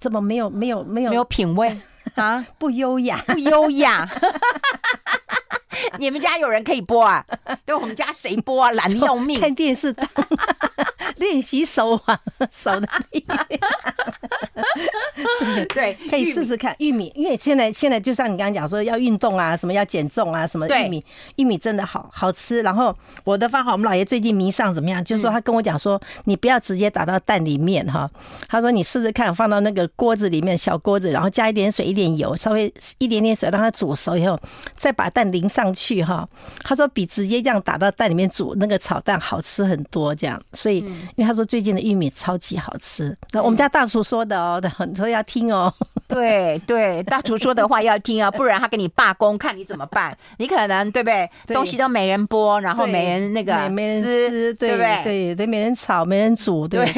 [0.00, 1.78] 这么没有没有没有没有品味
[2.16, 4.08] 啊，不优雅，不优雅。
[5.98, 7.24] 你们家有人可以剥啊？
[7.64, 8.70] 对，我们家谁剥啊？
[8.72, 10.08] 懒得要命，看电视当
[11.16, 12.18] 练习手啊
[12.50, 13.24] 手的力。
[15.74, 21.04] 对，可以试试看玉米，因为现在现在就像你刚刚讲说要运动啊，什么要减重啊，什么玉米
[21.36, 22.62] 玉米真的好好吃。
[22.62, 25.02] 然后我的方法，我们老爷最近迷上怎么样？
[25.04, 28.10] 就是说他跟我讲说，你不要直接打到蛋里面哈。
[28.48, 34.38] 他说你试试看，放到那个锅子里面，小锅子，然后加一点水，一点油，稍微一点点水让它煮熟以后，
[34.74, 36.28] 再把蛋淋上去哈。
[36.62, 40.14] 他说比直接这样打到蛋里面煮那个炒蛋好吃很多。
[40.14, 43.16] 这样，所以因为他说最近的玉米超级好吃。
[43.32, 45.72] 那我们家大厨说的哦， 很多要听哦。
[46.06, 50.16] 对对，大厨说的话要听啊，不然他给你罢工，看你怎么办？
[50.38, 51.28] 你可能对不对？
[51.54, 55.00] 东西都没人剥，然后没人那个没人吃，对不对？
[55.04, 56.86] 对对，没人炒，没人煮，对。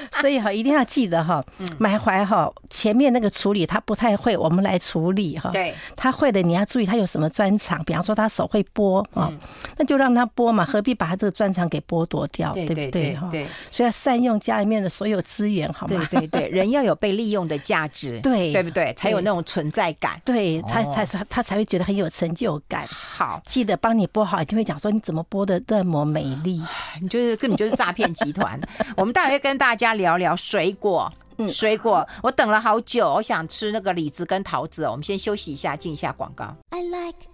[0.12, 1.44] 所以哈，一定要记得哈，
[1.78, 5.50] 买回来哈，前面那个处理他不太会，我们来处理哈。
[5.50, 9.32] 对，他会的，你要注意他有什么专长，比方说他手会剥啊，
[9.76, 12.52] 那就让他剥嘛，何必把他这个专长给剥夺掉？
[12.52, 13.14] 对不对？
[13.14, 13.46] 哈，对。
[13.70, 16.06] 所以要善用家里面的所有资源，好吗？
[16.10, 18.92] 对对对，人要有被利用的价值， 对对不对？
[18.94, 22.86] 才有那种存在感，对他才他他才会觉得很有成就感。
[22.88, 26.60] 好，记得帮你剥好，就会讲说你怎么剥的那么美丽？
[27.00, 28.60] 你就是根本就是诈骗集团。
[28.96, 34.88] 我们待会会跟大家聊聊水果，嗯，水果，我等了好久，我想吃那个李子跟桃子。
[34.88, 36.54] 我们先休息一下，进一下广告。
[36.70, 37.28] I like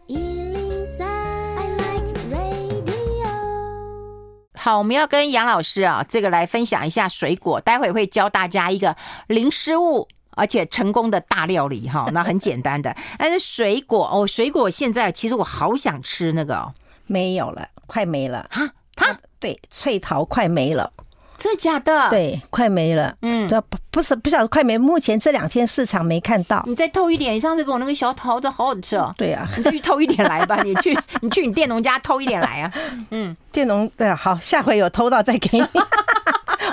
[4.56, 7.60] 好，我们要跟杨老师啊，这个来分享一下水果。
[7.60, 12.08] 待会会教大家一个零失误而且成功的大料理哈。
[12.14, 16.72] 那很简单的，但是水果哦，水果现在其实我好想吃那个哦，
[17.06, 20.90] 没有了，快没了哈，它对，脆桃快没了。
[21.36, 22.08] 真的假的？
[22.10, 23.14] 对，快没了。
[23.22, 24.78] 嗯，对，不是不晓得快没。
[24.78, 26.62] 目前这两天市场没看到。
[26.66, 29.14] 你再偷一点，你上次给我那个小桃子好好吃哦。
[29.16, 30.60] 对啊，你再去偷一点来吧。
[30.64, 32.72] 你去，你去你佃农家偷一点来啊。
[33.10, 35.66] 嗯，佃农对啊，好，下回有偷到再给你。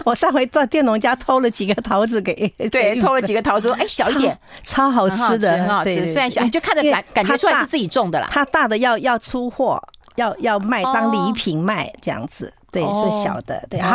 [0.06, 2.34] 我上回到佃农家偷了几个桃子给，
[2.72, 6.08] 对，偷了几个桃子，哎，小一点，超好吃的，很好吃。
[6.08, 8.28] 虽然小，就看着感感觉出来是自己种的啦。
[8.32, 9.82] 它大的要要出货，
[10.16, 13.90] 要要卖当礼品卖这样子，对，是小的，对，好。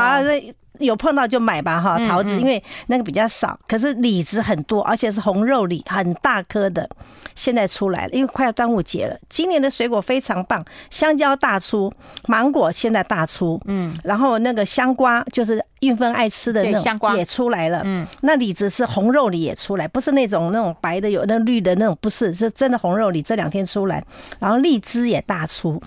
[0.81, 6.89] 有碰到就买吧哈，桃子因为那个比较少，可是李子很多，而且是红肉李，很大颗的。
[7.35, 9.15] 现在出来了，因为快要端午节了。
[9.29, 11.93] 今年的水果非常棒，香蕉大出，
[12.27, 24.03] 芒果现在大出，嗯，然后那个香瓜就是运芬爱吃的那种也出来了，嗯，那李子是红肉李也出来，不是那种那种白的有那绿的那种，不是，是真的红肉李这两天出来，
[24.39, 25.79] 然后荔枝也大出。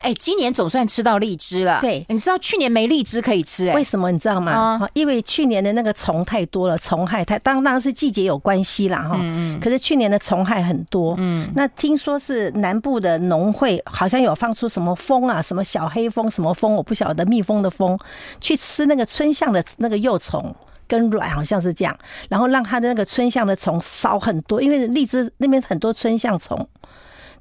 [0.00, 1.78] 哎，今年总算吃到荔枝了。
[1.80, 4.88] 对，你知道去年没荔枝可以吃，哎，为什么你知道吗？
[4.94, 9.16] 因为去年的那个虫太多了，虫害太，当当然是季节有关系啦，哈。
[9.20, 9.60] 嗯嗯。
[9.60, 11.14] 可是去年的虫害很多。
[11.18, 11.50] 嗯。
[11.54, 17.98] 那听说是南部的农会好像有放出什么蜂啊，什么小黑蜂，什么蜂，我不晓得，蜜蜂的蜂，
[18.40, 20.54] 去吃那个春象的那个幼虫
[20.88, 21.94] 跟卵，好像是这样，
[22.30, 26.66] 然后让它的那个春象的虫少很多，因为荔枝那边很多春象虫。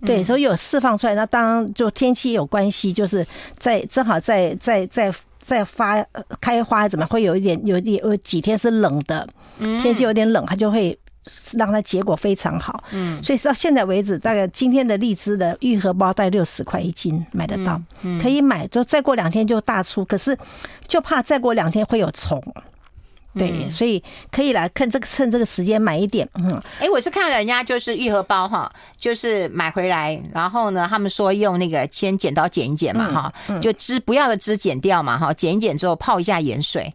[0.02, 3.26] 对，所以有释放出来，那当然就天气有关系，就是
[3.58, 6.04] 在正好在在在在发
[6.40, 9.28] 开花，怎么会有一点有一点有几天是冷的，
[9.82, 10.98] 天气有点冷，它就会
[11.54, 12.84] 让它结果非常好。
[12.92, 17.82] 嗯，所以到现在为止，大概今天的荔枝的愈合包大概六十块一斤买得到，
[18.22, 20.38] 可以买，就再过两天就大出，可是
[20.88, 22.42] 就怕再过两天会有虫。
[23.38, 26.28] 对，所以可以来看这个，趁这个时间买一点。
[26.34, 36.92] 嗯，哎、欸，我是看了人家就是玉荷包哈，就是买回来，然后呢，他们说用那个先剪刀剪一剪嘛哈，嗯嗯、就枝不要的枝剪掉嘛哈，剪一剪之后泡一下盐水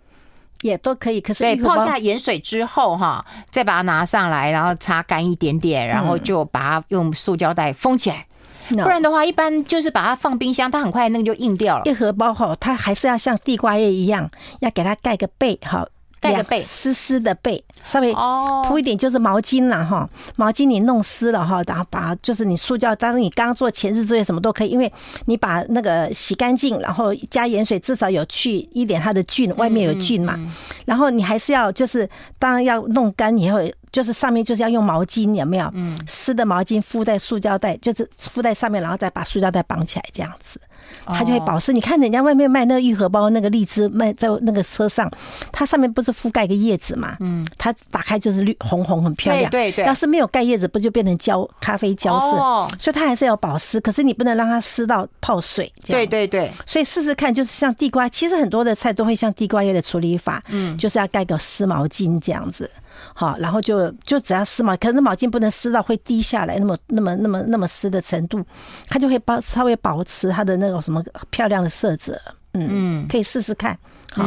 [0.63, 1.21] 也都可以。
[1.21, 8.27] 可是对，泡一下盐水之后哈，再把它拿上来，然后擦干一点点，然后就把它用塑胶袋封起来。
[8.71, 11.83] 嗯、不然的话，一般就是把它放冰箱，它很快那个就硬掉了。
[11.85, 14.29] 玉荷包哈，它还是要像地瓜叶一样，
[14.61, 15.87] 要给它盖个被哈。
[16.25, 18.15] 盖个被，湿湿的被，稍微
[18.67, 20.09] 铺一点就是毛巾了哈。
[20.37, 24.93] 毛巾你弄湿了哈，然后把就是你塑胶，当然你刚刚做前置作业什么都可以，因为
[25.27, 30.39] 你把那个洗干净，然后加盐水，至少有去一点它的菌，外面有菌嘛。
[30.87, 32.09] 然后你还是要就是，
[32.39, 33.59] 当然要弄干以后，
[33.93, 35.71] 就是上面就是要用毛巾，有没有？
[35.75, 40.61] 嗯，湿的毛巾敷在塑胶袋，就是敷在上面，然后再把塑胶袋绑起来，这样子。
[41.07, 41.73] 它就会保湿。
[41.73, 45.11] 你看人家外面卖那个玉荷包，那个荔枝卖在那个车上，
[45.53, 47.17] 它上面不是覆盖个叶子嘛？
[47.21, 49.51] 嗯，它打开就是绿红红，很漂亮。
[49.51, 49.85] 对对。
[49.85, 52.37] 要是没有盖叶子，不就变成焦咖啡焦色？
[52.37, 52.69] 哦。
[52.79, 55.73] 所以它还是要保湿，可是你不能让它湿到泡水。
[55.87, 56.51] 对对对。
[56.67, 62.71] 所以试试看，就是像地瓜，其实很多的菜都会像地瓜叶的处理法，嗯，就是要盖个湿毛巾这样子。
[63.15, 68.45] 好，然后就就只要湿嘛，可是毛巾不能湿到会滴下来，那么那么那么那么湿的程度，
[68.89, 72.21] 它就会保稍微保持它的那种什么漂亮的色泽，
[72.53, 73.79] 嗯，可以试试看。
[74.13, 74.25] 好，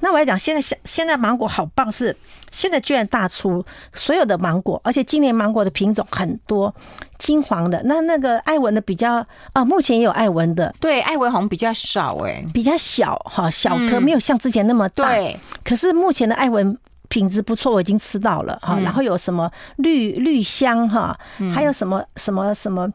[0.00, 2.14] 那我来讲，现在现现在芒果好棒，是
[2.50, 6.74] 现在居然大出所有的芒果，而且今年芒果的品种很多，
[7.16, 16.76] 金黄的，那那个艾文的比较啊，目前也有艾文的，对，艾文好像比较少哎，比较小哈，小颗没有像之前那么大，对，可是目前的艾文。
[17.10, 18.78] 品质不错，我已经吃到了哈。
[18.80, 21.14] 然后有什么绿绿香哈，
[21.52, 22.88] 还有什么什么什么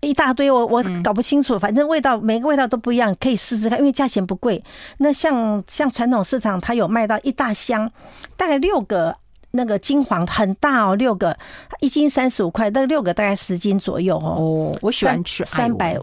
[0.00, 1.58] 一大堆，我我搞不清楚。
[1.58, 4.62] 反正味道每个味道都不一样，可以试试看，因为价钱不贵。
[4.98, 7.90] 那像像传统市场，它有卖到一大箱，
[8.36, 9.16] 大概六个
[9.52, 11.36] 那个金黄很大哦，六个
[11.80, 14.36] 一斤三十五块，那六个大概十斤左右哦。
[14.38, 15.98] 哦，我喜欢吃三百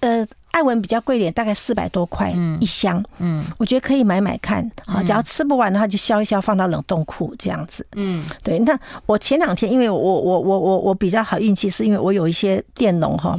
[0.00, 0.24] 呃。
[0.56, 3.04] 爱文比较贵一点，大概四百多块一箱。
[3.18, 4.66] 嗯，我觉得可以买买看。
[4.86, 7.86] 好，只要吃不完的话，就削一削，放到冷冻库这样子。
[7.94, 8.58] 嗯，对。
[8.60, 13.38] 那我前两天，因为我我我我我比较好运气，是因为我有一些佃农哈。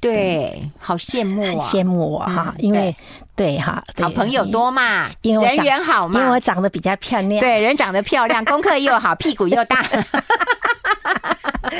[0.00, 2.94] 对，好羡慕啊， 羡慕我哈，因为
[3.36, 7.40] 对哈，好朋友多嘛，因为人缘好嘛，因为我长得比较漂亮。
[7.40, 9.84] 对，人长得漂亮，功课又好，屁股又大。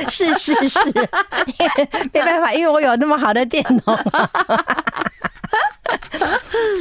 [0.08, 0.78] 是是是，
[2.12, 3.98] 没办法，因为我有那么好的电脑。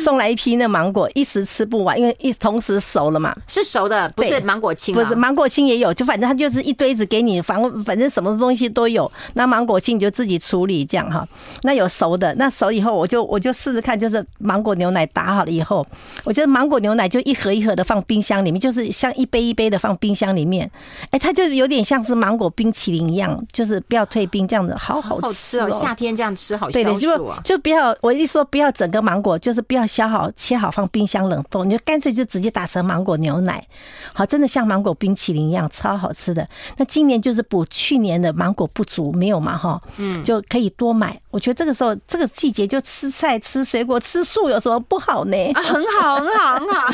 [0.03, 9.09] 送来一批那芒果，一时吃不完，因为一同时熟了嘛，是熟的，不是芒果青，不是芒果青也有，就反正它就是一堆子给你，反正反正什么东西都有。
[9.33, 11.27] 那芒果青你就自己处理这样哈。
[11.63, 15.85] 那有熟的，那熟以后我就我就试试看，就是芒果牛奶打好了以后，
[16.23, 20.69] 我觉得芒果牛奶就一盒一盒的放冰箱里面，就是像一杯一杯的放冰箱里面，
[21.11, 27.41] 哎，它就有点像是芒果冰淇淋一样，就是不要退冰这样子，好好吃哦，夏天这样吃好消暑啊。
[27.43, 29.85] 就不要我一说不要整个芒果，就是不要。
[29.85, 33.65] 削好切好放冰箱冷冻，你就干脆就直接打成芒果牛奶，
[34.13, 36.45] 好，真的像芒果冰淇淋一样超好吃的。
[36.77, 41.17] 那今年就是补去年的芒果不足，没有嘛哈，嗯，就可以多买。
[41.29, 45.37] 我觉得这个时候这个季节就吃菜吃水果吃素有什么不好呢？
[45.53, 46.91] 啊，很好很好很好。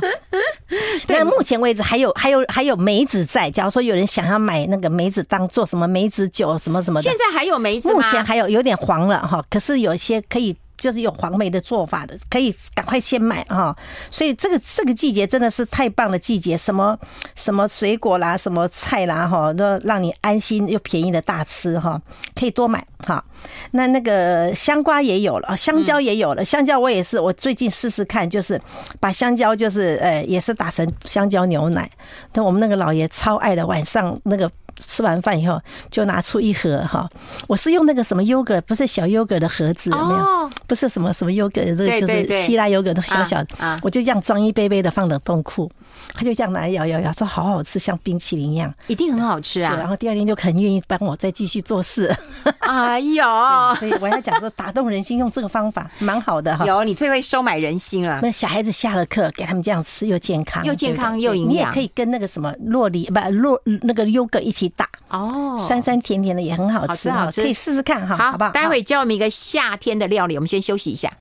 [1.06, 3.50] 对，目前为止还有还有还有梅子在。
[3.50, 7.96] 假如说有人想要买那个梅子当做什么梅子酒什么什么的，现在还有梅子吗？
[7.96, 10.56] 目前还有有点黄了哈，可是有一些可以。
[10.76, 13.74] 就是有黄梅的做法的，可以赶快先买哈。
[14.10, 16.98] 所以这个这个季节真的是太棒的季节，什么
[17.36, 22.02] 什么水果啦，什么菜啦哈，都让你安心又便宜的大吃哈，
[22.34, 23.24] 可以多买哈。
[23.70, 28.60] 那那个香瓜也有了，香蕉也有了，香蕉我也是，我最近试试看，就是
[28.98, 31.88] 把香蕉就是呃也是打成香蕉牛奶，
[32.32, 34.50] 但我们那个老爷超爱的，晚上那个。
[34.76, 35.60] 吃完饭以后，
[35.90, 37.08] 就拿出一盒哈，
[37.46, 40.50] 我是用那个什么优格，不是小优格的盒子，有没有？
[40.66, 45.70] 不是什么什么优格，这个就是希腊优格的小小的，我就这样装一杯杯的放冷冻库。
[46.12, 49.76] 他就这样拿来摇摇摇，说好好吃，像冰淇淋一样，一定很好吃啊！
[49.76, 52.14] 然后第二天就很愿意帮我再继续做事。
[52.58, 53.24] 哎呦，
[53.78, 56.64] 所以我要讲说打动人心，用这个方法 蛮好的哈。
[56.64, 58.20] 有，你最会收买人心了。
[58.22, 61.50] 那小孩子下了课，给他们这样吃，又健康，又健康又营养。
[61.52, 68.50] 你也可以跟那个什么洛梨不洛那个优格一起打哦，酸酸甜甜的也很好吃，好吃，可以试试看哈，好不好？
[68.50, 71.12] 待会教我们一个夏天的料理，我们先休息一下。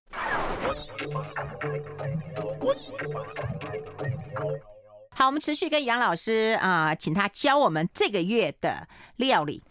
[5.15, 9.63] 好，我们持续跟杨老师啊、呃，请他教我们这个月的料理。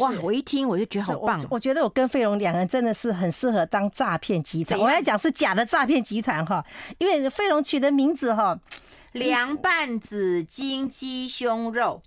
[0.00, 1.38] 哇，我一听我就觉得好棒。
[1.42, 4.80] 我，我觉得我跟费龙两个人真的是很适合当诈骗集团。
[4.80, 6.64] 我要讲是假的诈骗集团哈，
[6.96, 8.58] 因为费龙取的名字哈，
[9.12, 12.02] 凉拌紫金鸡胸肉。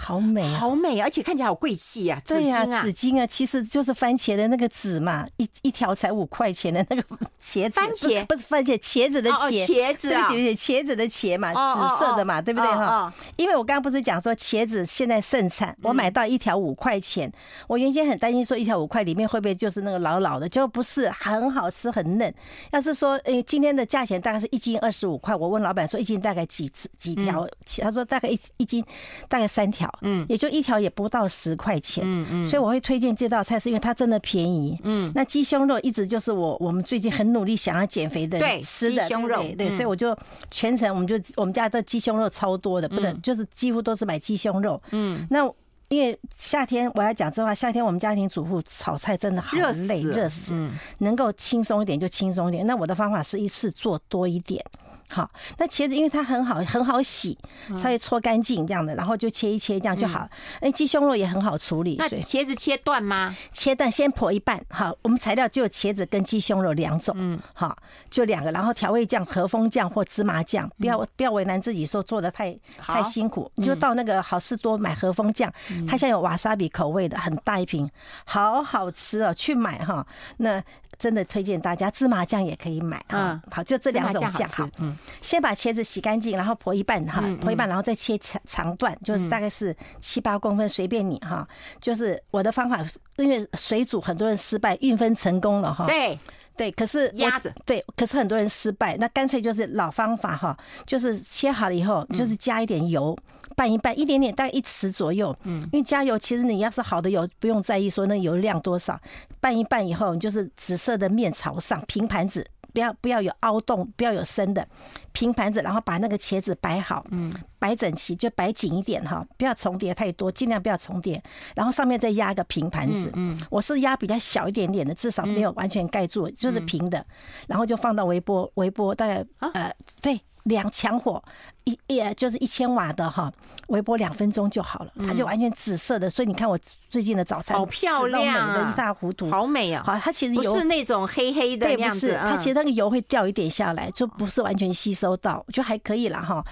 [0.00, 2.20] 好美，啊，好美，而且看起来好贵气呀！
[2.24, 7.02] 紫金啊，紫金啊，其实就是番茄的那个籽嘛，一一条才五块钱的那个
[7.42, 10.54] 茄子，番茄不是番茄，茄子的茄，茄子啊，对不对？
[10.56, 13.12] 茄子的茄嘛，紫色的嘛，对不对哈？
[13.36, 17.30] 因为我刚刚不是讲说茄子现在盛产，我买到一条五块钱，
[17.66, 22.32] 我原先很担心说一条五块里面会不会就是那个老老的，就不是，很好吃，很嫩。
[22.70, 27.46] 要是说诶，今天的价钱大概是一斤二十五块，我问老板说一斤大概几几条？
[27.82, 28.84] 他说大概一一斤
[29.28, 29.87] 大概三条。
[30.02, 34.78] 嗯，也就一条也不到十块钱，嗯嗯，所以我会推荐这道菜，是因为它真的便宜。
[34.84, 40.16] 嗯，那鸡胸肉一直就是我我们最近很努力想要减肥的人吃的鸡胸肉，对，所以我就
[40.50, 44.80] 全程我们就我们家的鸡胸肉超多的，不能就是几乎都是买鸡胸肉。
[44.90, 45.48] 嗯，那
[45.88, 49.56] 因为夏天我要讲真话，夏天我们家庭主妇炒菜真的好
[49.88, 50.52] 累，热死，
[50.98, 52.66] 能够轻松一点就轻松一点。
[52.66, 54.62] 那我的方法是一次做多一点。
[55.10, 57.36] 好，那茄子因为它很好很好洗，
[57.74, 60.28] 稍微搓干净这样的，然后就切一切这样就好。
[60.60, 61.96] 哎，鸡胸肉也很好处理。
[61.98, 63.34] 那茄子切断吗？
[63.52, 64.62] 切断，先剖一半。
[64.68, 67.14] 好，我们材料就有茄子跟鸡胸肉两种。
[67.18, 67.76] 嗯，好，
[68.10, 68.52] 就两个。
[68.52, 75.52] 然后调味酱，和风酱或芝麻酱，不要不要为难自己说做的太太辛苦，你就到那个好事多买和风酱，
[75.88, 77.90] 它现在有瓦萨比口味的，很大一瓶，
[78.24, 80.06] 好好吃哦，去买哈。
[80.36, 80.62] 那。
[80.98, 83.40] 真的推荐大家，芝麻酱也可以买啊。
[83.50, 84.48] 好，就这两种酱。
[84.48, 91.46] 好，嗯，先把茄子洗干净，然后剖一半哈，剖一半，然后再切长长段，就是大概是七八公分，随便你哈。
[91.80, 92.84] 就是我的方法，
[93.16, 95.86] 因为水煮很多人失败，运分成功了哈。
[95.86, 96.18] 对
[96.56, 103.16] 对，可是鸭子对，可是很多人失败，那干脆就是老方法哈，就是切好了以后，就是加一点油。
[103.58, 105.36] 拌一拌，一点点，大概一匙左右。
[105.42, 109.00] 嗯，因为加油，其实你要是好的油，不用在意说那油量多少。
[109.40, 114.64] 拌一拌以后，你就是紫色的面朝上，平盘子，不要不要有凹洞，不要有深的
[115.10, 121.20] 平盘子，然后把那个茄子摆好，嗯，摆整齐，就摆紧一点哈，不要重叠太多，尽量不要重叠。
[121.56, 127.04] 然后上面再压一个平盘子，嗯，我是压比较小一点点的，至少没有完全盖住，就是平的。
[127.48, 130.20] 然后就放到微波，微波大概呃，对。
[130.44, 131.22] 两强火
[131.64, 133.30] 一也就是一千瓦的哈，
[133.68, 136.08] 微波两分钟就好了，它就完全紫色的。
[136.08, 139.82] 所以你看我最近的早餐好漂亮，美的一塌糊涂，好美啊！
[139.84, 146.42] 好，它其实油不是那种黑黑的样子，它其实那个油会掉一点下来，就不是完全吸收到，就还可以了哈。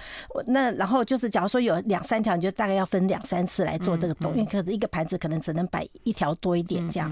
[0.45, 7.11] 那然后就是，假如说有两三条，你就大概要分两三次来做这个东西，可能一个盘子可能只能摆一条多一点这样。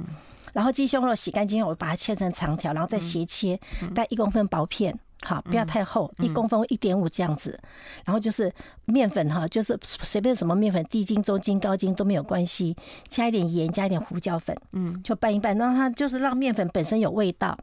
[0.54, 3.60] 然后鸡胸肉洗干净后，我把它切成长条，然后再斜切，
[3.94, 4.98] 大概一公分薄片。
[5.26, 7.60] 好，不要太厚，一公分一点五这样子。
[8.06, 8.54] 然后就是
[8.86, 12.76] 面粉哈，就是随便什么面粉，低筋、中筋、高筋都没有关系，
[13.10, 17.58] 加一点盐，加一点胡椒粉，嗯，就拌一拌，让它就是让面粉本身有味道。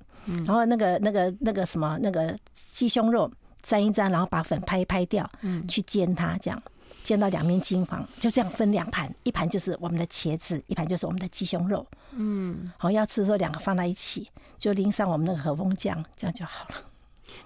[0.44, 2.36] 然后那个那个那个什么那个
[2.72, 3.30] 鸡胸肉
[3.62, 6.62] 沾一沾，然后把粉拍一拍掉，嗯，去煎它这样。
[7.02, 11.84] 煎到两面金黄，就这样分两盘，一盘就是我们的茄子，一盘就是我们的鸡胸肉。
[12.12, 16.76] 嗯，好，要吃的时候两个放在一起，就淋上我们那个和风酱，这样就好了。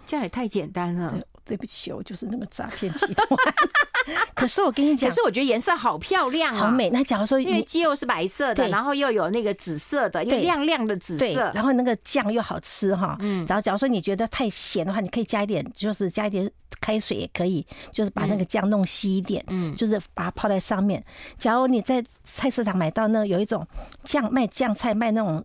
[0.06, 1.18] 这样也太简单了。
[1.44, 3.28] 对不起，我就是那个诈骗集团。
[4.34, 6.90] 可是我跟你讲，可是我觉得颜色好漂亮啊，好美。
[6.90, 13.16] 那假如说，因为鸡肉是白色的，然后又有那个紫色的，又亮亮的紫色，然后那个酱又好吃哈。
[13.20, 16.50] 嗯，然后假如说你觉得太咸的话，你可以加一点，就是加一点
[16.80, 19.44] 开水也可以，就是把那个酱弄稀一点。
[19.46, 21.00] 嗯，就是把它泡在上面。
[21.38, 23.64] 假如你在菜市场买到那有一种
[24.02, 25.44] 酱卖酱菜卖那种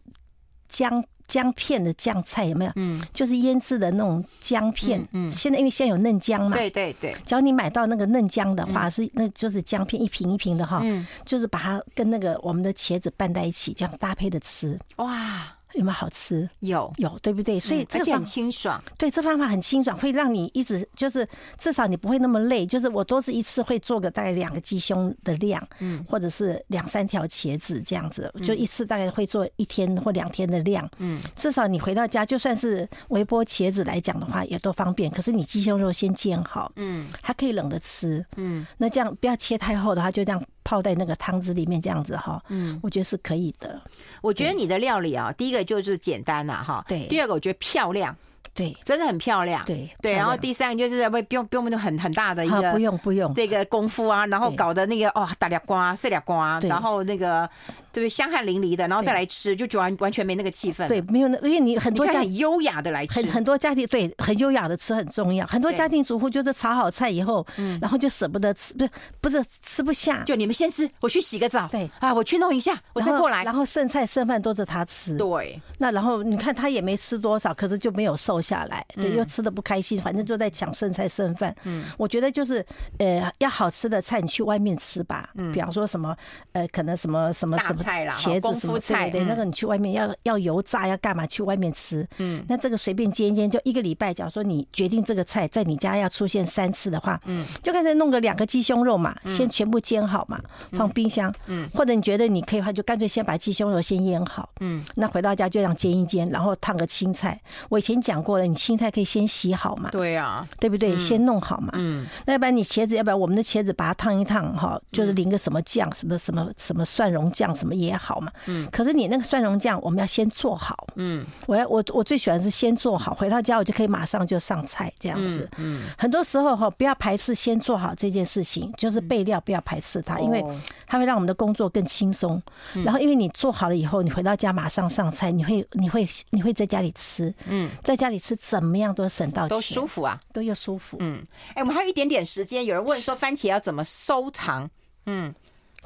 [0.67, 1.05] 姜。
[1.31, 2.71] 姜片的酱菜有没有？
[2.75, 4.99] 嗯，就是腌制的那种姜片。
[5.13, 7.15] 嗯，嗯，现在因为现在有嫩姜嘛，对对对。
[7.25, 10.81] 只要你买到那个嫩姜的话，是那就是姜片一瓶一瓶的哈。
[10.83, 14.77] 嗯，就是把它跟那个我们的茄子拌在一起，这样搭配的吃。
[14.97, 15.55] 哇。
[15.73, 16.49] 有没有好吃？
[16.59, 17.59] 有有，对不对？
[17.59, 18.81] 所以这个很清爽。
[18.97, 22.65] 对，这方法很清爽，会让你一直就是至少你不会那么累。
[22.65, 35.09] 就是我都是一次会做个大概两个鸡胸的量，嗯，或者是两三条茄子这样子，就一次大概会做一天或两天的量，嗯，至少你回到家就算是微波茄子来讲的话也都方便。
[35.09, 40.43] 可是你鸡胸肉先煎好，嗯，还可以冷着吃，嗯，那这样不要切太厚的话，就这样。
[40.63, 43.81] 泡在那个汤汁里面，这样子哈，嗯，我觉得是可以的。
[44.21, 47.07] 我觉得你的料理啊，第一个就是简单呐，哈，对。
[47.07, 48.15] 第二个我觉得漂亮，
[48.53, 50.13] 对，真的很漂亮，对对。
[50.13, 57.49] 然后第三个就是不不用不用那很很大的一个不用不用这个功夫啊，然后搞的那个哦打俩瓜碎俩瓜，然后那个。
[57.93, 58.07] 对？
[58.07, 60.87] 香汗淋漓的，然后再来吃，就完完全没那个气氛。
[60.87, 65.45] 对，没有那，因为你很多家很优雅的来吃，很很多家庭对很优雅的吃很重要。
[65.47, 68.89] 很多家庭主妇就是炒好菜以后，嗯，然后就舍不得吃，不是
[69.19, 70.23] 不是吃不下。
[70.23, 71.67] 就你们先吃，我去洗个澡。
[71.69, 73.43] 对啊，我去弄一下，我再过来。
[73.43, 75.17] 然后剩菜剩饭都是他吃。
[75.17, 81.55] 对，那然后你看他也没吃多少，可是就没有瘦下来，对，又吃的不开心，反正就在抢剩菜剩饭。
[81.63, 82.65] 嗯，我觉得就是
[82.97, 85.29] 呃，要好吃的菜，你去外面吃吧。
[85.35, 86.15] 嗯，比方说什么
[86.53, 88.67] 呃，可能什么什么什么茄子。
[88.67, 91.25] 蔬菜对，那个你去外面要要油炸要干嘛？
[91.27, 94.13] 去外面吃，嗯，那这个随便煎一煎，就一个礼拜。
[94.13, 100.39] 假如说你决定这个菜在你家要出现三次的话，嗯，就干脆弄个两个鸡胸肉嘛，先全部煎好嘛，
[100.73, 107.39] 放冰箱，嗯，或者你觉得你可以的话，就干脆先把鸡胸肉先腌好，嗯，那回到家就让煎一煎，然后烫个青菜。
[107.69, 110.99] 我以前讲过了，你青菜可以先洗好嘛，对呀，对不对？
[110.99, 119.21] 先弄好嘛，嗯，那要不然你茄子，要不然我们的茄子把它烫一烫哈，就是淋个什么酱，什么什么什么蒜蓉酱什么也好嘛，嗯，可是你那个。
[119.31, 130.43] 蒜蓉酱我们要先做好，嗯，我要我我最喜欢是先做好，回到家我就可以马上就上菜这样子，嗯，很多时候哈不要排斥先做好这件事情，就是备料不要排斥它，因为
[130.85, 132.41] 它会让我们的工作更轻松。
[132.83, 144.69] 然后因为你做好了以后，你回到家马上上菜，你会你会你会在家里吃，嗯，在家里吃怎么样都省到钱，都舒服啊，都又舒服，嗯，哎，我们还有一点点时间，有人问说番茄要怎么收藏，
[145.07, 145.33] 嗯。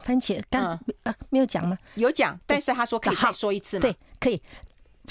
[0.03, 1.77] 番茄刚啊没有讲吗？
[1.95, 3.81] 有讲，但是他说可以再说一次吗？
[3.81, 4.39] 对，可以。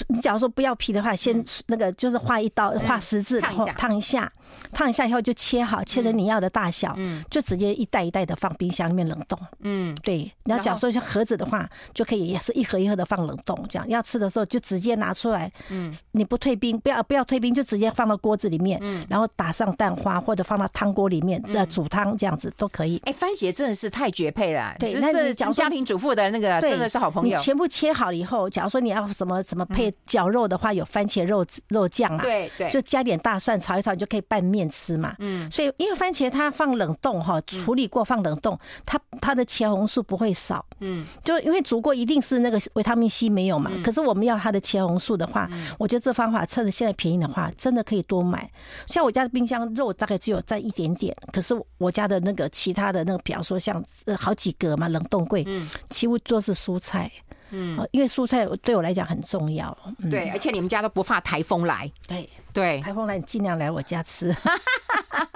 [0.09, 4.31] 你假如说不要皮的话，先那个就是划一刀，划十字，然后烫一下。
[4.71, 10.31] 烫一下以后就切好，切成你要的大小，嗯，就直接一袋一袋的放冰箱里面冷冻，嗯，对。
[10.43, 23.01] 你要假如说像盒子的话，就可以也是一盒一盒的放冷冻，这样要吃的时候就直接拿出来，嗯，你不退冰，不要不要退冰，就直接放到锅子里面，嗯，然后打上蛋花或者放到汤锅里面，呃，煮汤这样子都可以。
[23.05, 27.37] 哎，番茄真的是太绝配了，对，那这讲家庭主妇的那个真的是好朋友。
[27.37, 35.15] 你全部切好了以后，假如说你要什么什么配绞肉的话，有番茄肉肉酱啊，对对，就加点大蒜炒一炒，你就可以拌面吃嘛。
[35.19, 40.65] 嗯，所以因为番茄它放冷冻哈，处理过放冷冻，它它的茄红素不会少。
[40.79, 43.71] 嗯，就因为煮过一定是那个维他命 C 没有嘛。
[43.83, 48.49] 可是我们要它的茄红素的话，我觉得这方法趁着现在便宜的话，真的可以多买。
[48.87, 53.83] 像我家的冰箱肉大概只有占一点点，可是我家的那个其他的那个，比方说像
[54.17, 57.11] 好几格嘛冷冻柜，嗯，几乎都是蔬菜。
[57.51, 59.77] 嗯，因为蔬菜对我来讲很重要。
[60.09, 61.89] 对，而且你们家都不怕台风来。
[62.07, 64.33] 对对，台风来你尽量来我家吃。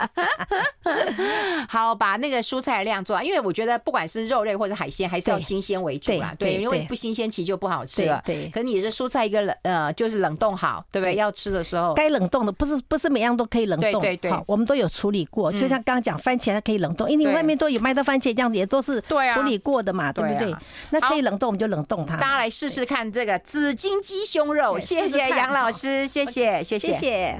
[1.68, 6.34] 好，把那个蔬菜的量做，因为我觉得不管是肉类或者海鲜，还是要新鲜为主啦。
[6.38, 8.22] 对，因为不新鲜其实就不好吃了。
[8.24, 11.14] 对，可你是蔬菜一个冷呃，就是冷冻好，对不对？
[11.14, 14.00] 要吃的时候该冷冻的，不是不是每样都可以冷冻。
[14.00, 15.52] 对对，我们都有处理过。
[15.52, 20.54] 就像刚刚讲番茄，它可以冷冻，因为你外面都有卖的番茄，这样子也都是处理过的嘛，对不对？
[20.90, 22.16] 那可以冷冻，我们就冷冻它。
[22.16, 24.78] 大家来试试看这个紫金鸡胸肉。
[24.80, 27.38] 谢谢杨老师，谢谢谢谢。